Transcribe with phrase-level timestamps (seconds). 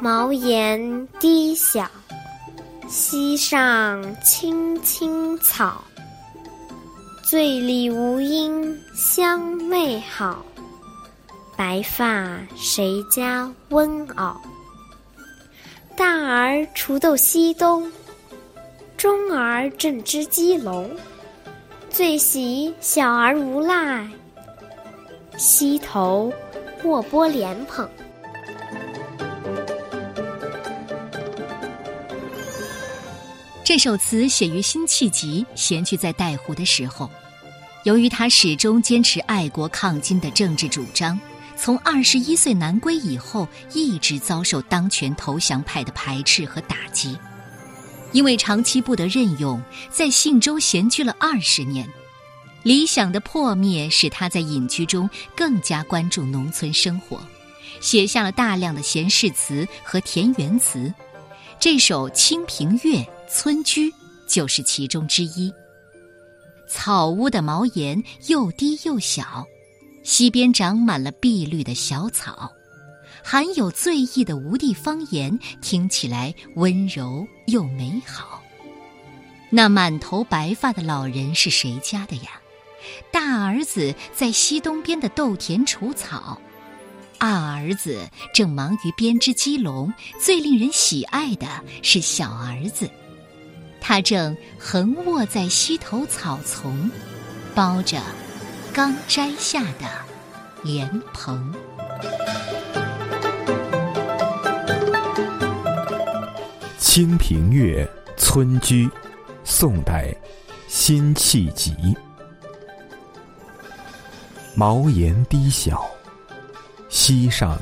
[0.00, 1.90] 茅檐低小，
[2.88, 5.82] 溪上青青草。
[7.24, 10.44] 醉里吴音相媚好，
[11.56, 14.36] 白发谁家翁媪？
[15.96, 17.90] 大儿锄豆溪东，
[18.96, 20.88] 中儿正织鸡笼。
[21.90, 24.08] 最喜小儿无赖，
[25.36, 26.32] 溪头
[26.84, 27.88] 卧剥莲蓬。
[33.68, 37.10] 这首词写于辛弃疾闲居在带湖的时候，
[37.84, 41.20] 由于他始终坚持爱国抗金的政治主张，
[41.54, 47.14] 从二十一岁南归以后，一直遭受当权投降派的排斥和打击。
[48.12, 51.86] 因为长期不得任用，在信州闲居了二十年，
[52.62, 57.20] 理想的破灭使他在隐居中更加关注农村生活，
[57.82, 60.90] 写下了大量的闲适词和田园词。
[61.60, 63.90] 这首《清平乐·村居》
[64.26, 65.52] 就是其中之一。
[66.66, 69.46] 草屋的茅檐又低又小，
[70.02, 72.50] 溪边长满了碧绿的小草，
[73.22, 78.42] 含有醉意的吴地方言听起来温柔又美好。
[79.50, 82.40] 那满头白发的老人是谁家的呀？
[83.10, 86.40] 大儿子在溪东边的豆田除草。
[87.18, 91.46] 二儿子正忙于编织鸡笼，最令人喜爱的
[91.82, 92.88] 是小儿子，
[93.90, 96.90] 他正横卧在溪头草丛，
[97.54, 97.98] 包着
[98.70, 99.86] 刚摘下的
[100.62, 101.50] 莲蓬。
[106.78, 107.82] 《清平乐·
[108.18, 108.86] 村居》，
[109.42, 110.14] 宋代，
[110.68, 111.74] 辛弃疾。
[114.54, 115.82] 茅檐低小。
[116.90, 117.58] 溪上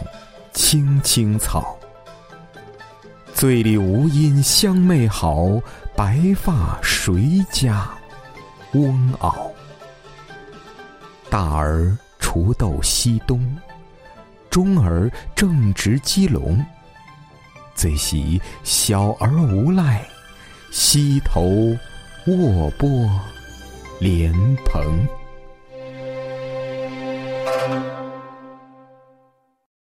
[0.52, 1.78] 青青草，
[3.32, 5.60] 醉里吴音相媚好，
[5.96, 7.88] 白发谁家
[8.74, 9.34] 翁媪？
[11.30, 13.56] 大儿锄豆溪东，
[14.50, 16.62] 中儿正织鸡笼。
[17.74, 20.06] 最喜小儿无赖，
[20.70, 21.42] 溪头
[22.26, 23.08] 卧剥
[23.98, 24.34] 莲
[24.66, 25.08] 蓬。